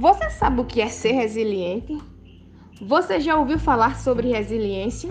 [0.00, 1.98] Você sabe o que é ser resiliente?
[2.80, 5.10] Você já ouviu falar sobre resiliência?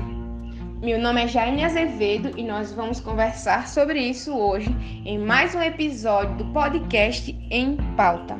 [0.81, 4.75] Meu nome é Jaine Azevedo e nós vamos conversar sobre isso hoje
[5.05, 8.35] em mais um episódio do podcast Em Pauta.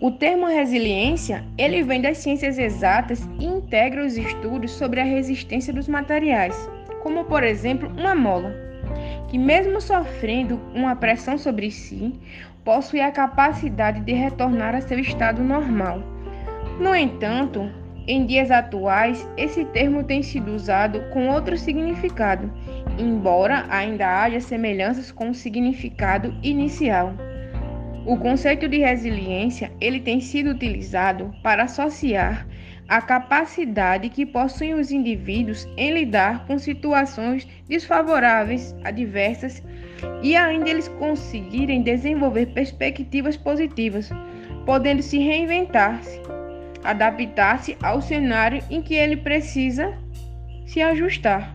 [0.00, 5.70] O termo resiliência, ele vem das ciências exatas e integra os estudos sobre a resistência
[5.70, 6.56] dos materiais,
[7.02, 8.63] como por exemplo uma mola,
[9.28, 12.18] que mesmo sofrendo uma pressão sobre si,
[12.64, 16.02] possui a capacidade de retornar a seu estado normal.
[16.80, 17.70] No entanto,
[18.06, 22.52] em dias atuais, esse termo tem sido usado com outro significado,
[22.98, 27.14] embora ainda haja semelhanças com o significado inicial.
[28.06, 32.46] O conceito de resiliência, ele tem sido utilizado para associar
[32.88, 39.62] a capacidade que possuem os indivíduos em lidar com situações desfavoráveis, adversas
[40.22, 44.10] e ainda eles conseguirem desenvolver perspectivas positivas,
[44.66, 46.20] podendo se reinventar-se,
[46.82, 49.96] adaptar-se ao cenário em que ele precisa
[50.66, 51.54] se ajustar.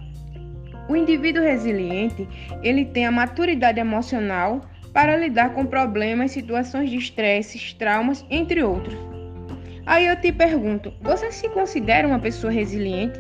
[0.88, 2.28] O indivíduo resiliente,
[2.64, 9.09] ele tem a maturidade emocional para lidar com problemas, situações de estresse, traumas, entre outros.
[9.86, 13.20] Aí eu te pergunto, você se considera uma pessoa resiliente?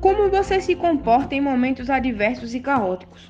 [0.00, 3.28] Como você se comporta em momentos adversos e caóticos?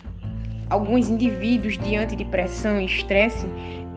[0.68, 3.46] Alguns indivíduos, diante de pressão e estresse,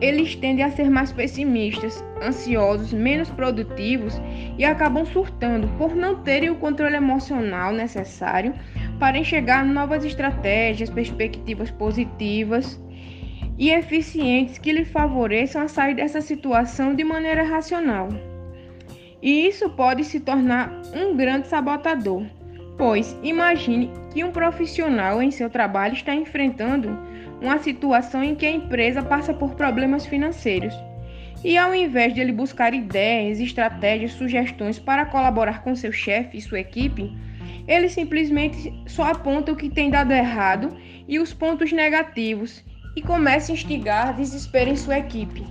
[0.00, 4.20] eles tendem a ser mais pessimistas, ansiosos, menos produtivos
[4.56, 8.54] e acabam surtando por não terem o controle emocional necessário
[8.98, 12.80] para enxergar novas estratégias, perspectivas positivas
[13.60, 18.08] e eficientes que lhe favoreçam a sair dessa situação de maneira racional.
[19.22, 22.24] E isso pode se tornar um grande sabotador
[22.80, 26.98] Pois imagine que um profissional em seu trabalho está enfrentando
[27.38, 30.74] uma situação em que a empresa passa por problemas financeiros.
[31.44, 36.40] E ao invés de ele buscar ideias, estratégias, sugestões para colaborar com seu chefe e
[36.40, 37.14] sua equipe,
[37.68, 40.74] ele simplesmente só aponta o que tem dado errado
[41.06, 42.64] e os pontos negativos
[42.94, 45.46] e começa a instigar desespero em sua equipe.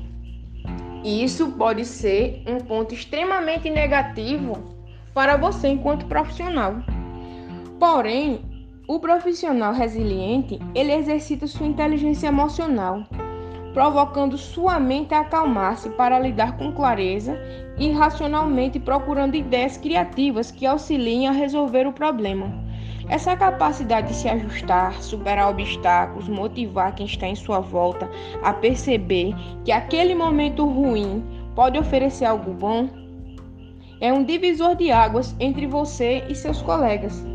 [1.03, 4.77] E isso pode ser um ponto extremamente negativo
[5.13, 6.75] para você enquanto profissional.
[7.79, 8.41] Porém,
[8.87, 13.03] o profissional resiliente, ele exercita sua inteligência emocional,
[13.73, 17.39] provocando sua mente a acalmar-se para lidar com clareza
[17.77, 22.68] e racionalmente procurando ideias criativas que auxiliem a resolver o problema.
[23.09, 28.07] Essa capacidade de se ajustar, superar obstáculos, motivar quem está em sua volta
[28.43, 29.33] a perceber
[29.65, 31.23] que aquele momento ruim
[31.55, 32.87] pode oferecer algo bom,
[33.99, 37.25] é um divisor de águas entre você e seus colegas.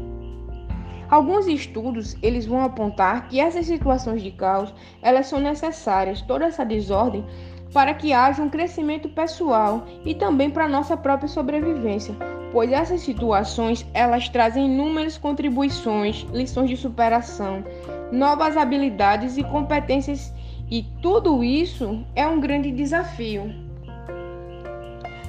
[1.10, 6.64] Alguns estudos eles vão apontar que essas situações de caos elas são necessárias, toda essa
[6.64, 7.24] desordem,
[7.72, 12.14] para que haja um crescimento pessoal e também para nossa própria sobrevivência,
[12.54, 17.62] pois essas situações elas trazem inúmeras contribuições, lições de superação,
[18.10, 20.32] novas habilidades e competências
[20.70, 23.53] e tudo isso é um grande desafio.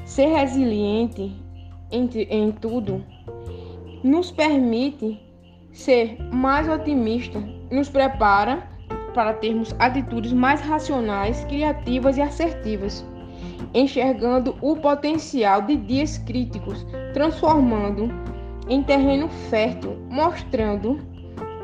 [0.06, 1.36] Ser resiliente
[1.91, 3.03] em, em tudo
[4.02, 5.19] nos permite
[5.75, 7.38] Ser mais otimista
[7.69, 8.66] nos prepara
[9.13, 13.06] para termos atitudes mais racionais, criativas e assertivas,
[13.74, 18.09] enxergando o potencial de dias críticos, transformando
[18.68, 21.00] em terreno fértil, mostrando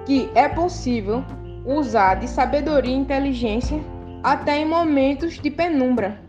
[0.06, 1.25] que é possível
[1.66, 3.78] usar de sabedoria e inteligência
[4.23, 6.22] até em momentos de penumbra.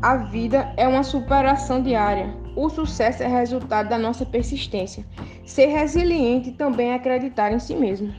[0.00, 2.34] A vida é uma superação diária.
[2.56, 5.04] O sucesso é resultado da nossa persistência.
[5.44, 8.14] Ser resiliente também é acreditar em si mesmo.